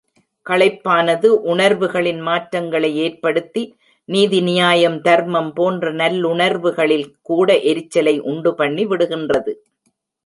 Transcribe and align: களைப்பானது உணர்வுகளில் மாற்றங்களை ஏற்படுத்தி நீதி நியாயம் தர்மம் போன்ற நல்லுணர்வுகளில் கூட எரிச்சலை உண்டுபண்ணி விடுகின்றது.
களைப்பானது 0.45 1.27
உணர்வுகளில் 1.51 2.21
மாற்றங்களை 2.21 2.89
ஏற்படுத்தி 3.03 3.63
நீதி 4.09 4.39
நியாயம் 4.41 4.97
தர்மம் 5.01 5.51
போன்ற 5.53 5.91
நல்லுணர்வுகளில் 5.93 7.07
கூட 7.21 7.49
எரிச்சலை 7.71 8.15
உண்டுபண்ணி 8.31 8.85
விடுகின்றது. 8.91 9.53